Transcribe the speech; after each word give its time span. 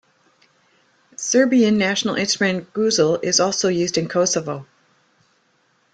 Serbian 1.15 1.77
national 1.77 2.15
instrument 2.15 2.73
Gusle 2.73 3.23
is 3.23 3.39
also 3.39 3.67
used 3.67 3.99
in 3.99 4.09
Kosovo. 4.09 4.65